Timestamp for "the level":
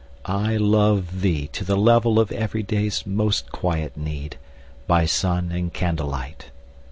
1.63-2.19